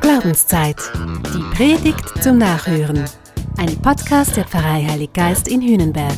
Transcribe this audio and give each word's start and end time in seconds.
Glaubenszeit. 0.00 0.76
Die 1.32 1.56
Predigt 1.56 2.20
zum 2.20 2.38
Nachhören. 2.38 3.04
Ein 3.58 3.76
Podcast 3.76 4.36
der 4.36 4.44
Pfarrei 4.44 4.84
Heilig 4.84 5.12
Geist 5.12 5.46
in 5.46 5.62
Hühnenberg. 5.62 6.16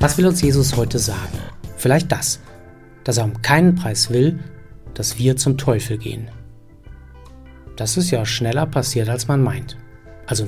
Was 0.00 0.18
will 0.18 0.26
uns 0.26 0.42
Jesus 0.42 0.76
heute 0.76 0.98
sagen? 0.98 1.38
Vielleicht 1.76 2.10
das, 2.10 2.40
dass 3.04 3.18
er 3.18 3.24
um 3.24 3.40
keinen 3.42 3.76
Preis 3.76 4.10
will, 4.10 4.40
dass 4.94 5.18
wir 5.18 5.36
zum 5.36 5.56
Teufel 5.56 5.98
gehen. 5.98 6.30
Das 7.76 7.96
ist 7.96 8.10
ja 8.10 8.26
schneller 8.26 8.66
passiert, 8.66 9.08
als 9.08 9.28
man 9.28 9.40
meint. 9.40 9.76
Also 10.26 10.46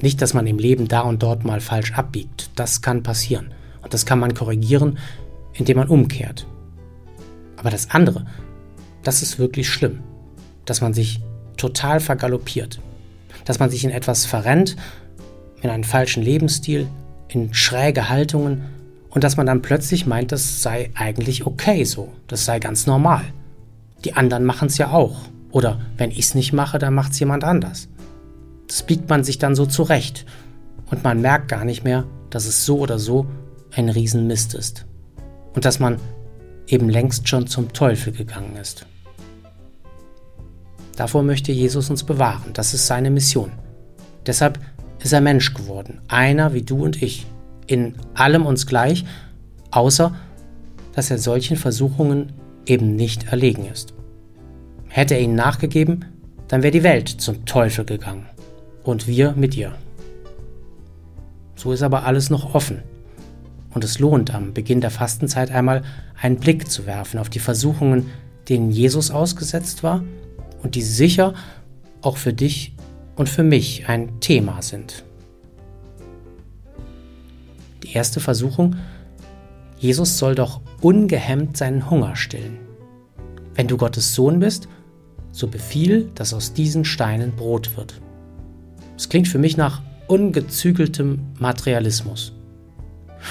nicht, 0.00 0.20
dass 0.20 0.34
man 0.34 0.48
im 0.48 0.58
Leben 0.58 0.88
da 0.88 1.02
und 1.02 1.22
dort 1.22 1.44
mal 1.44 1.60
falsch 1.60 1.92
abbiegt. 1.92 2.50
Das 2.56 2.82
kann 2.82 3.04
passieren. 3.04 3.54
Und 3.82 3.94
das 3.94 4.06
kann 4.06 4.18
man 4.18 4.34
korrigieren, 4.34 4.98
indem 5.52 5.78
man 5.78 5.88
umkehrt. 5.88 6.46
Aber 7.56 7.70
das 7.70 7.90
andere, 7.90 8.26
das 9.02 9.22
ist 9.22 9.38
wirklich 9.38 9.68
schlimm. 9.68 10.00
Dass 10.64 10.80
man 10.80 10.94
sich 10.94 11.20
total 11.56 12.00
vergaloppiert. 12.00 12.80
Dass 13.44 13.58
man 13.58 13.70
sich 13.70 13.84
in 13.84 13.90
etwas 13.90 14.26
verrennt, 14.26 14.76
in 15.62 15.70
einen 15.70 15.84
falschen 15.84 16.22
Lebensstil, 16.22 16.86
in 17.28 17.52
schräge 17.54 18.08
Haltungen 18.08 18.62
und 19.10 19.24
dass 19.24 19.36
man 19.36 19.46
dann 19.46 19.62
plötzlich 19.62 20.06
meint, 20.06 20.32
das 20.32 20.62
sei 20.62 20.90
eigentlich 20.94 21.46
okay 21.46 21.84
so, 21.84 22.12
das 22.26 22.44
sei 22.44 22.58
ganz 22.58 22.86
normal. 22.86 23.24
Die 24.04 24.14
anderen 24.14 24.44
machen 24.44 24.68
es 24.68 24.78
ja 24.78 24.92
auch. 24.92 25.16
Oder 25.50 25.80
wenn 25.96 26.10
ich 26.10 26.20
es 26.20 26.34
nicht 26.34 26.52
mache, 26.52 26.78
dann 26.78 26.94
macht 26.94 27.12
es 27.12 27.18
jemand 27.18 27.42
anders. 27.42 27.88
Das 28.66 28.82
biegt 28.82 29.08
man 29.08 29.24
sich 29.24 29.38
dann 29.38 29.54
so 29.54 29.66
zurecht 29.66 30.26
und 30.90 31.02
man 31.02 31.20
merkt 31.20 31.48
gar 31.48 31.64
nicht 31.64 31.84
mehr, 31.84 32.04
dass 32.30 32.46
es 32.46 32.66
so 32.66 32.78
oder 32.78 32.98
so 32.98 33.26
ein 33.74 33.88
Riesenmist 33.88 34.54
ist. 34.54 34.86
Und 35.54 35.64
dass 35.64 35.78
man 35.78 35.98
eben 36.66 36.88
längst 36.88 37.28
schon 37.28 37.46
zum 37.46 37.72
Teufel 37.72 38.12
gegangen 38.12 38.56
ist. 38.56 38.86
Davor 40.96 41.22
möchte 41.22 41.52
Jesus 41.52 41.90
uns 41.90 42.04
bewahren, 42.04 42.52
das 42.52 42.74
ist 42.74 42.86
seine 42.86 43.10
Mission. 43.10 43.52
Deshalb 44.26 44.58
ist 45.02 45.12
er 45.12 45.20
Mensch 45.20 45.54
geworden, 45.54 46.00
einer 46.08 46.54
wie 46.54 46.62
du 46.62 46.84
und 46.84 47.00
ich, 47.02 47.26
in 47.66 47.94
allem 48.14 48.44
uns 48.46 48.66
gleich, 48.66 49.04
außer 49.70 50.14
dass 50.94 51.10
er 51.10 51.18
solchen 51.18 51.56
Versuchungen 51.56 52.32
eben 52.66 52.96
nicht 52.96 53.28
erlegen 53.28 53.66
ist. 53.66 53.94
Hätte 54.88 55.14
er 55.14 55.20
ihnen 55.20 55.36
nachgegeben, 55.36 56.06
dann 56.48 56.62
wäre 56.62 56.72
die 56.72 56.82
Welt 56.82 57.08
zum 57.08 57.44
Teufel 57.44 57.84
gegangen 57.84 58.26
und 58.82 59.06
wir 59.06 59.32
mit 59.32 59.56
ihr. 59.56 59.72
So 61.54 61.72
ist 61.72 61.82
aber 61.82 62.04
alles 62.04 62.30
noch 62.30 62.54
offen. 62.54 62.82
Und 63.74 63.84
es 63.84 63.98
lohnt 63.98 64.34
am 64.34 64.54
Beginn 64.54 64.80
der 64.80 64.90
Fastenzeit 64.90 65.50
einmal 65.50 65.82
einen 66.20 66.36
Blick 66.36 66.70
zu 66.70 66.86
werfen 66.86 67.18
auf 67.18 67.28
die 67.28 67.38
Versuchungen, 67.38 68.10
denen 68.48 68.70
Jesus 68.70 69.10
ausgesetzt 69.10 69.82
war 69.82 70.02
und 70.62 70.74
die 70.74 70.82
sicher 70.82 71.34
auch 72.00 72.16
für 72.16 72.32
dich 72.32 72.74
und 73.16 73.28
für 73.28 73.42
mich 73.42 73.88
ein 73.88 74.20
Thema 74.20 74.62
sind. 74.62 75.04
Die 77.82 77.92
erste 77.92 78.20
Versuchung, 78.20 78.76
Jesus 79.78 80.18
soll 80.18 80.34
doch 80.34 80.60
ungehemmt 80.80 81.56
seinen 81.56 81.90
Hunger 81.90 82.16
stillen. 82.16 82.58
Wenn 83.54 83.68
du 83.68 83.76
Gottes 83.76 84.14
Sohn 84.14 84.40
bist, 84.40 84.68
so 85.32 85.46
befiehl, 85.46 86.10
dass 86.14 86.34
aus 86.34 86.52
diesen 86.52 86.84
Steinen 86.84 87.32
Brot 87.32 87.76
wird. 87.76 88.00
Es 88.96 89.08
klingt 89.08 89.28
für 89.28 89.38
mich 89.38 89.56
nach 89.56 89.82
ungezügeltem 90.06 91.20
Materialismus. 91.38 92.37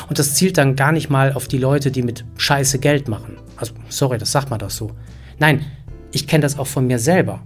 Und 0.10 0.20
das 0.20 0.36
zielt 0.36 0.58
dann 0.58 0.76
gar 0.76 0.92
nicht 0.92 1.10
mal 1.10 1.34
auf 1.34 1.48
die 1.48 1.58
Leute, 1.58 1.92
die 1.92 2.04
mit 2.04 2.26
Scheiße 2.38 2.80
Geld 2.80 3.08
machen. 3.08 3.38
Also, 3.56 3.74
sorry, 3.90 4.18
das 4.18 4.32
sagt 4.32 4.50
man 4.50 4.60
doch 4.60 4.70
so. 4.70 4.92
Nein, 5.40 5.66
ich 6.12 6.28
kenne 6.28 6.42
das 6.42 6.58
auch 6.58 6.68
von 6.68 6.88
mir 6.88 7.00
selber. 7.00 7.42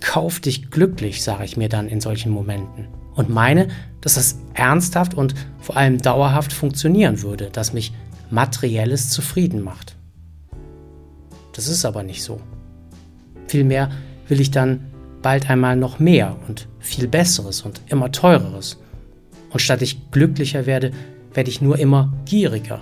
Kauf 0.00 0.40
dich 0.40 0.70
glücklich, 0.70 1.22
sage 1.22 1.44
ich 1.44 1.56
mir 1.56 1.68
dann 1.68 1.88
in 1.88 2.00
solchen 2.00 2.32
Momenten. 2.32 2.88
Und 3.14 3.28
meine, 3.28 3.68
dass 4.00 4.14
das 4.14 4.38
ernsthaft 4.54 5.14
und 5.14 5.34
vor 5.60 5.76
allem 5.76 5.98
dauerhaft 5.98 6.52
funktionieren 6.52 7.22
würde, 7.22 7.50
dass 7.50 7.72
mich 7.72 7.92
materielles 8.30 9.10
zufrieden 9.10 9.62
macht. 9.62 9.96
Das 11.52 11.68
ist 11.68 11.84
aber 11.84 12.02
nicht 12.02 12.22
so. 12.22 12.40
Vielmehr 13.46 13.90
will 14.28 14.40
ich 14.40 14.50
dann 14.50 14.80
bald 15.20 15.48
einmal 15.50 15.76
noch 15.76 15.98
mehr 15.98 16.36
und 16.48 16.68
viel 16.80 17.06
Besseres 17.06 17.62
und 17.62 17.80
immer 17.88 18.10
teureres. 18.10 18.78
Und 19.50 19.60
statt 19.60 19.82
ich 19.82 20.10
glücklicher 20.10 20.66
werde, 20.66 20.92
werde 21.34 21.50
ich 21.50 21.60
nur 21.60 21.78
immer 21.78 22.12
gieriger. 22.24 22.80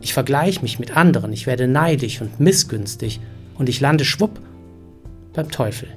Ich 0.00 0.12
vergleiche 0.12 0.62
mich 0.62 0.78
mit 0.78 0.96
anderen, 0.96 1.32
ich 1.32 1.46
werde 1.46 1.66
neidisch 1.66 2.20
und 2.20 2.40
missgünstig 2.40 3.20
und 3.56 3.68
ich 3.68 3.80
lande 3.80 4.04
schwupp 4.04 4.40
beim 5.32 5.50
Teufel. 5.50 5.88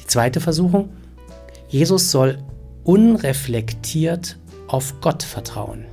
Die 0.00 0.06
zweite 0.06 0.40
Versuchung, 0.40 0.90
Jesus 1.68 2.10
soll 2.10 2.38
unreflektiert 2.84 4.38
auf 4.66 5.00
Gott 5.00 5.22
vertrauen. 5.22 5.84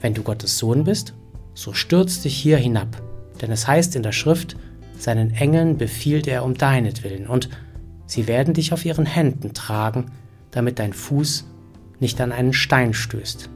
Wenn 0.00 0.14
du 0.14 0.22
Gottes 0.22 0.58
Sohn 0.58 0.84
bist, 0.84 1.14
so 1.54 1.72
stürz 1.72 2.20
dich 2.20 2.36
hier 2.36 2.56
hinab, 2.56 3.00
denn 3.40 3.50
es 3.50 3.66
heißt 3.66 3.96
in 3.96 4.02
der 4.02 4.12
Schrift, 4.12 4.56
seinen 4.98 5.32
Engeln 5.32 5.78
befiehlt 5.78 6.26
er 6.26 6.44
um 6.44 6.54
deinetwillen, 6.54 7.26
und 7.26 7.48
sie 8.06 8.26
werden 8.26 8.54
dich 8.54 8.72
auf 8.72 8.84
ihren 8.84 9.06
Händen 9.06 9.54
tragen, 9.54 10.06
damit 10.54 10.78
dein 10.78 10.92
Fuß 10.92 11.44
nicht 12.00 12.20
an 12.20 12.32
einen 12.32 12.52
Stein 12.52 12.94
stößt. 12.94 13.50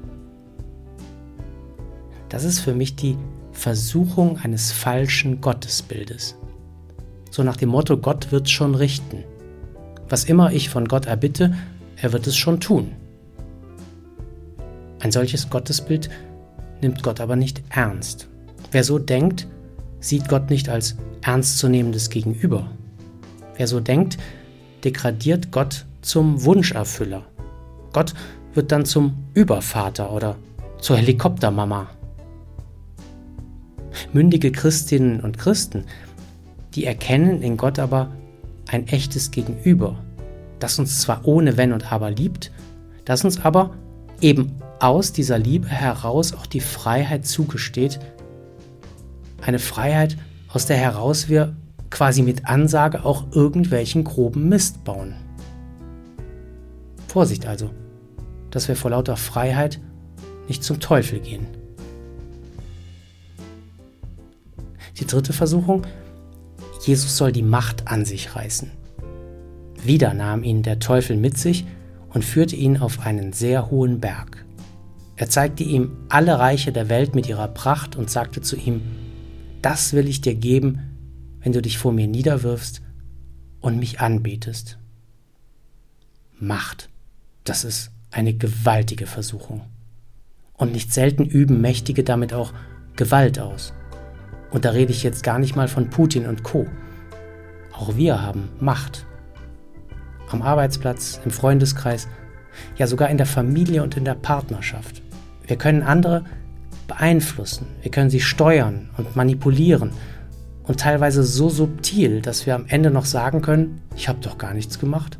Das 2.28 2.44
ist 2.44 2.60
für 2.60 2.74
mich 2.74 2.96
die 2.96 3.16
Versuchung 3.52 4.38
eines 4.38 4.72
falschen 4.72 5.40
Gottesbildes. 5.40 6.36
So 7.30 7.42
nach 7.42 7.56
dem 7.56 7.70
Motto, 7.70 7.96
Gott 7.96 8.32
wird 8.32 8.50
schon 8.50 8.74
richten. 8.74 9.24
Was 10.08 10.24
immer 10.24 10.52
ich 10.52 10.70
von 10.70 10.88
Gott 10.88 11.06
erbitte, 11.06 11.54
er 11.96 12.12
wird 12.12 12.26
es 12.26 12.36
schon 12.36 12.60
tun. 12.60 12.92
Ein 15.00 15.12
solches 15.12 15.50
Gottesbild 15.50 16.08
nimmt 16.80 17.02
Gott 17.02 17.20
aber 17.20 17.36
nicht 17.36 17.62
ernst. 17.70 18.28
Wer 18.72 18.84
so 18.84 18.98
denkt, 18.98 19.46
sieht 20.00 20.28
Gott 20.28 20.50
nicht 20.50 20.68
als 20.68 20.96
ernstzunehmendes 21.22 22.10
Gegenüber. 22.10 22.70
Wer 23.56 23.66
so 23.66 23.80
denkt, 23.80 24.18
degradiert 24.84 25.50
Gott 25.50 25.86
zum 26.00 26.44
Wunscherfüller. 26.44 27.24
Gott 27.92 28.14
wird 28.54 28.72
dann 28.72 28.84
zum 28.84 29.24
Übervater 29.34 30.12
oder 30.12 30.36
zur 30.80 30.96
Helikoptermama. 30.96 31.88
Mündige 34.12 34.52
Christinnen 34.52 35.20
und 35.20 35.38
Christen, 35.38 35.84
die 36.74 36.84
erkennen 36.84 37.42
in 37.42 37.56
Gott 37.56 37.78
aber 37.78 38.12
ein 38.68 38.86
echtes 38.86 39.30
Gegenüber, 39.30 39.96
das 40.58 40.78
uns 40.78 41.00
zwar 41.00 41.26
ohne 41.26 41.56
Wenn 41.56 41.72
und 41.72 41.90
Aber 41.92 42.10
liebt, 42.10 42.52
das 43.04 43.24
uns 43.24 43.40
aber 43.44 43.74
eben 44.20 44.52
aus 44.80 45.12
dieser 45.12 45.38
Liebe 45.38 45.68
heraus 45.68 46.32
auch 46.32 46.46
die 46.46 46.60
Freiheit 46.60 47.26
zugesteht, 47.26 47.98
eine 49.40 49.58
Freiheit, 49.58 50.16
aus 50.52 50.66
der 50.66 50.76
heraus 50.76 51.28
wir 51.28 51.56
quasi 51.90 52.22
mit 52.22 52.46
Ansage 52.46 53.04
auch 53.04 53.32
irgendwelchen 53.32 54.04
groben 54.04 54.48
Mist 54.48 54.84
bauen. 54.84 55.14
Vorsicht 57.08 57.46
also, 57.46 57.70
dass 58.50 58.68
wir 58.68 58.76
vor 58.76 58.92
lauter 58.92 59.16
Freiheit 59.16 59.80
nicht 60.46 60.62
zum 60.62 60.78
Teufel 60.78 61.20
gehen. 61.20 61.46
Die 64.98 65.06
dritte 65.06 65.32
Versuchung, 65.32 65.86
Jesus 66.84 67.16
soll 67.16 67.32
die 67.32 67.42
Macht 67.42 67.88
an 67.88 68.04
sich 68.04 68.34
reißen. 68.34 68.70
Wieder 69.82 70.14
nahm 70.14 70.42
ihn 70.42 70.62
der 70.62 70.78
Teufel 70.78 71.16
mit 71.16 71.38
sich 71.38 71.66
und 72.10 72.24
führte 72.24 72.56
ihn 72.56 72.78
auf 72.78 73.00
einen 73.00 73.32
sehr 73.32 73.70
hohen 73.70 74.00
Berg. 74.00 74.44
Er 75.16 75.28
zeigte 75.28 75.64
ihm 75.64 75.96
alle 76.08 76.38
Reiche 76.38 76.72
der 76.72 76.88
Welt 76.88 77.14
mit 77.14 77.28
ihrer 77.28 77.48
Pracht 77.48 77.96
und 77.96 78.10
sagte 78.10 78.40
zu 78.40 78.56
ihm, 78.56 78.82
das 79.62 79.92
will 79.92 80.08
ich 80.08 80.20
dir 80.20 80.34
geben, 80.34 80.80
wenn 81.40 81.52
du 81.52 81.60
dich 81.60 81.78
vor 81.78 81.92
mir 81.92 82.06
niederwirfst 82.06 82.82
und 83.60 83.78
mich 83.78 84.00
anbetest. 84.00 84.78
Macht, 86.38 86.88
das 87.48 87.64
ist 87.64 87.90
eine 88.10 88.34
gewaltige 88.34 89.06
Versuchung. 89.06 89.62
Und 90.54 90.72
nicht 90.72 90.92
selten 90.92 91.24
üben 91.24 91.60
Mächtige 91.60 92.04
damit 92.04 92.32
auch 92.32 92.52
Gewalt 92.96 93.38
aus. 93.38 93.72
Und 94.50 94.64
da 94.64 94.70
rede 94.70 94.92
ich 94.92 95.02
jetzt 95.02 95.22
gar 95.22 95.38
nicht 95.38 95.56
mal 95.56 95.68
von 95.68 95.88
Putin 95.88 96.26
und 96.26 96.42
Co. 96.42 96.66
Auch 97.72 97.96
wir 97.96 98.22
haben 98.22 98.48
Macht. 98.60 99.06
Am 100.30 100.42
Arbeitsplatz, 100.42 101.20
im 101.24 101.30
Freundeskreis, 101.30 102.08
ja 102.76 102.86
sogar 102.86 103.08
in 103.08 103.18
der 103.18 103.26
Familie 103.26 103.82
und 103.82 103.96
in 103.96 104.04
der 104.04 104.14
Partnerschaft. 104.14 105.02
Wir 105.46 105.56
können 105.56 105.82
andere 105.82 106.24
beeinflussen, 106.86 107.66
wir 107.82 107.90
können 107.90 108.10
sie 108.10 108.20
steuern 108.20 108.90
und 108.96 109.14
manipulieren 109.16 109.92
und 110.64 110.80
teilweise 110.80 111.22
so 111.22 111.48
subtil, 111.48 112.20
dass 112.20 112.46
wir 112.46 112.54
am 112.54 112.66
Ende 112.66 112.90
noch 112.90 113.04
sagen 113.04 113.42
können, 113.42 113.80
ich 113.96 114.08
habe 114.08 114.20
doch 114.20 114.38
gar 114.38 114.54
nichts 114.54 114.78
gemacht. 114.78 115.18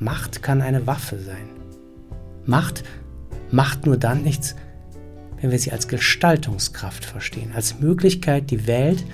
Macht 0.00 0.42
kann 0.42 0.62
eine 0.62 0.86
Waffe 0.86 1.18
sein. 1.18 1.48
Macht 2.44 2.84
macht 3.50 3.86
nur 3.86 3.96
dann 3.96 4.22
nichts, 4.22 4.54
wenn 5.40 5.50
wir 5.50 5.58
sie 5.58 5.72
als 5.72 5.88
Gestaltungskraft 5.88 7.04
verstehen, 7.04 7.52
als 7.54 7.80
Möglichkeit, 7.80 8.50
die 8.50 8.66
Welt, 8.66 9.04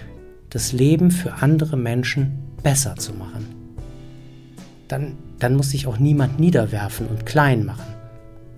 das 0.50 0.72
Leben 0.72 1.10
für 1.10 1.34
andere 1.34 1.76
Menschen 1.76 2.38
besser 2.62 2.96
zu 2.96 3.12
machen. 3.12 3.46
Dann, 4.88 5.16
dann 5.38 5.56
muss 5.56 5.70
sich 5.70 5.86
auch 5.86 5.98
niemand 5.98 6.38
niederwerfen 6.38 7.06
und 7.06 7.26
klein 7.26 7.64
machen. 7.64 7.94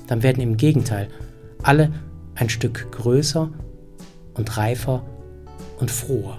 Dann 0.06 0.22
werden 0.22 0.42
im 0.42 0.56
Gegenteil 0.56 1.08
alle 1.62 1.92
ein 2.34 2.48
Stück 2.48 2.92
größer 2.92 3.50
und 4.34 4.56
reifer 4.56 5.04
und 5.78 5.90
froher. 5.90 6.38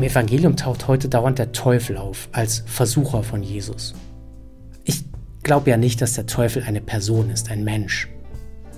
Im 0.00 0.06
Evangelium 0.06 0.56
taucht 0.56 0.88
heute 0.88 1.10
dauernd 1.10 1.38
der 1.38 1.52
Teufel 1.52 1.98
auf 1.98 2.30
als 2.32 2.64
Versucher 2.64 3.22
von 3.22 3.42
Jesus. 3.42 3.94
Ich 4.84 5.04
glaube 5.42 5.68
ja 5.68 5.76
nicht, 5.76 6.00
dass 6.00 6.14
der 6.14 6.24
Teufel 6.24 6.62
eine 6.62 6.80
Person 6.80 7.28
ist, 7.28 7.50
ein 7.50 7.64
Mensch. 7.64 8.08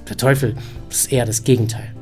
Der 0.09 0.17
Teufel 0.17 0.57
ist 0.91 1.13
eher 1.13 1.25
das 1.25 1.45
Gegenteil. 1.45 1.95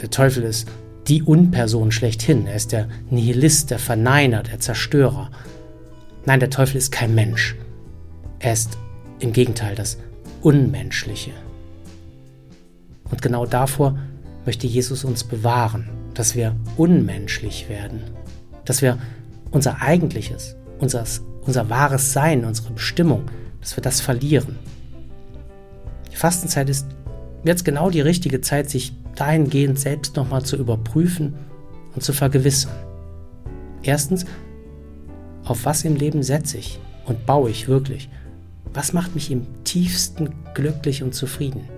Der 0.00 0.08
Teufel 0.08 0.42
ist 0.44 0.68
die 1.06 1.22
Unperson 1.22 1.92
schlechthin. 1.92 2.46
Er 2.46 2.54
ist 2.54 2.72
der 2.72 2.88
Nihilist, 3.10 3.70
der 3.70 3.78
Verneiner, 3.78 4.42
der 4.42 4.58
Zerstörer. 4.58 5.30
Nein, 6.24 6.40
der 6.40 6.48
Teufel 6.48 6.78
ist 6.78 6.90
kein 6.90 7.14
Mensch. 7.14 7.54
Er 8.38 8.54
ist 8.54 8.78
im 9.18 9.34
Gegenteil 9.34 9.74
das 9.74 9.98
Unmenschliche. 10.40 11.32
Und 13.10 13.20
genau 13.20 13.44
davor 13.44 13.98
möchte 14.46 14.66
Jesus 14.66 15.04
uns 15.04 15.24
bewahren, 15.24 15.90
dass 16.14 16.34
wir 16.34 16.56
unmenschlich 16.78 17.68
werden 17.68 18.00
dass 18.64 18.82
wir 18.82 18.98
unser 19.50 19.82
eigentliches, 19.82 20.56
unser, 20.78 21.04
unser 21.42 21.70
wahres 21.70 22.12
Sein, 22.12 22.44
unsere 22.44 22.72
Bestimmung, 22.72 23.24
dass 23.60 23.76
wir 23.76 23.82
das 23.82 24.00
verlieren. 24.00 24.58
Die 26.10 26.16
Fastenzeit 26.16 26.68
ist 26.68 26.86
jetzt 27.44 27.64
genau 27.64 27.90
die 27.90 28.00
richtige 28.00 28.40
Zeit, 28.40 28.70
sich 28.70 28.94
dahingehend 29.16 29.78
selbst 29.78 30.16
nochmal 30.16 30.42
zu 30.44 30.56
überprüfen 30.56 31.34
und 31.94 32.02
zu 32.02 32.12
vergewissern. 32.12 32.72
Erstens, 33.82 34.24
auf 35.44 35.64
was 35.64 35.84
im 35.84 35.96
Leben 35.96 36.22
setze 36.22 36.58
ich 36.58 36.78
und 37.06 37.26
baue 37.26 37.50
ich 37.50 37.68
wirklich? 37.68 38.08
Was 38.72 38.92
macht 38.92 39.14
mich 39.14 39.30
im 39.30 39.46
tiefsten 39.64 40.30
glücklich 40.54 41.02
und 41.02 41.14
zufrieden? 41.14 41.68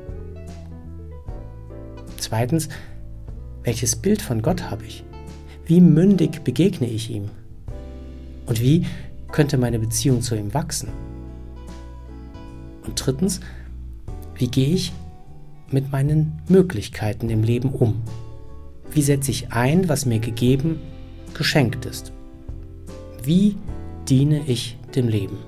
Zweitens, 2.18 2.68
welches 3.62 3.96
Bild 3.96 4.22
von 4.22 4.42
Gott 4.42 4.70
habe 4.70 4.84
ich? 4.84 5.04
Wie 5.66 5.80
mündig 5.80 6.44
begegne 6.44 6.86
ich 6.86 7.10
ihm? 7.10 7.30
Und 8.44 8.60
wie 8.60 8.84
könnte 9.32 9.56
meine 9.56 9.78
Beziehung 9.78 10.20
zu 10.20 10.36
ihm 10.36 10.52
wachsen? 10.52 10.90
Und 12.86 12.94
drittens, 12.94 13.40
wie 14.36 14.48
gehe 14.48 14.74
ich 14.74 14.92
mit 15.70 15.90
meinen 15.90 16.42
Möglichkeiten 16.48 17.30
im 17.30 17.42
Leben 17.42 17.70
um? 17.70 18.02
Wie 18.90 19.00
setze 19.00 19.30
ich 19.30 19.52
ein, 19.52 19.88
was 19.88 20.04
mir 20.04 20.18
gegeben, 20.18 20.80
geschenkt 21.32 21.86
ist? 21.86 22.12
Wie 23.22 23.56
diene 24.06 24.42
ich 24.46 24.76
dem 24.94 25.08
Leben? 25.08 25.38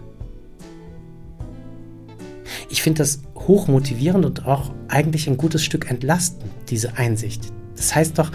Ich 2.70 2.82
finde 2.82 2.98
das 2.98 3.20
hochmotivierend 3.36 4.24
und 4.24 4.46
auch 4.46 4.72
eigentlich 4.88 5.28
ein 5.28 5.36
gutes 5.36 5.62
Stück 5.62 5.90
entlastend, 5.90 6.50
diese 6.70 6.96
Einsicht. 6.96 7.52
Das 7.76 7.94
heißt 7.94 8.18
doch, 8.18 8.32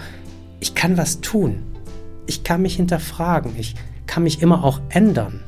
ich 0.60 0.76
kann 0.76 0.96
was 0.96 1.20
tun 1.20 1.64
ich 2.26 2.44
kann 2.44 2.62
mich 2.62 2.76
hinterfragen, 2.76 3.52
ich 3.58 3.74
kann 4.06 4.22
mich 4.22 4.42
immer 4.42 4.64
auch 4.64 4.80
ändern. 4.88 5.40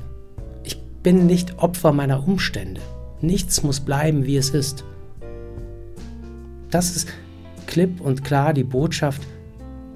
Ich 0.63 0.81
bin 1.03 1.27
nicht 1.27 1.59
Opfer 1.59 1.93
meiner 1.93 2.27
Umstände. 2.27 2.81
Nichts 3.21 3.63
muss 3.63 3.81
bleiben, 3.81 4.27
wie 4.27 4.37
es 4.37 4.51
ist. 4.51 4.85
Das 6.71 6.97
ist 6.97 7.09
klipp 7.67 8.01
und 8.01 8.25
klar 8.25 8.53
die 8.53 8.65
Botschaft, 8.65 9.23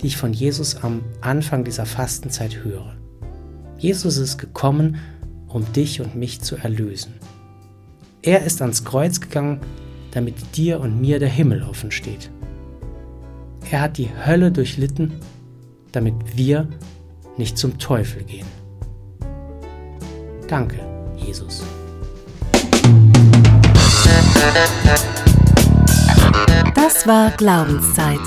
die 0.01 0.07
ich 0.09 0.17
von 0.17 0.33
Jesus 0.33 0.77
am 0.77 1.03
Anfang 1.21 1.65
dieser 1.65 1.87
Fastenzeit 1.87 2.63
höre. 2.63 2.97
Jesus 3.79 4.17
ist 4.17 4.39
gekommen, 4.39 4.97
um 5.49 5.71
dich 5.73 6.01
und 6.01 6.15
mich 6.15 6.41
zu 6.41 6.57
erlösen. 6.57 7.15
Er 8.23 8.45
ist 8.45 8.61
ans 8.61 8.85
Kreuz 8.85 9.21
gegangen, 9.21 9.61
damit 10.13 10.57
dir 10.57 10.81
und 10.81 11.01
mir 11.01 11.19
der 11.19 11.29
Himmel 11.29 11.63
offen 11.63 11.91
steht. 11.91 12.31
Er 13.71 13.81
hat 13.83 13.99
die 13.99 14.11
Hölle 14.27 14.51
durchlitten 14.51 15.13
damit 15.93 16.37
wir 16.37 16.69
nicht 17.37 17.57
zum 17.57 17.79
Teufel 17.79 18.23
gehen. 18.25 18.47
Danke, 20.49 20.79
Jesus. 21.17 21.63
Das 26.75 27.07
war 27.07 27.31
Glaubenszeit. 27.33 28.21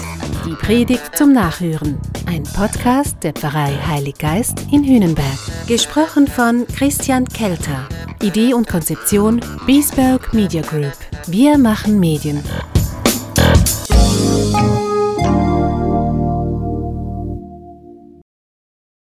Die 0.46 0.54
Predigt 0.54 1.16
zum 1.16 1.34
Nachhören. 1.34 2.00
Ein 2.26 2.44
Podcast 2.44 3.18
der 3.24 3.34
Pfarrei 3.34 3.78
Heilig 3.88 4.18
Geist 4.18 4.66
in 4.72 4.84
Hühnenberg. 4.84 5.38
Gesprochen 5.68 6.28
von 6.28 6.66
Christian 6.68 7.26
Kelter. 7.26 7.88
Idee 8.22 8.54
und 8.54 8.68
Konzeption 8.68 9.42
Biesberg 9.66 10.34
Media 10.34 10.62
Group. 10.62 10.94
Wir 11.28 11.58
machen 11.58 12.00
Medien. 12.00 12.44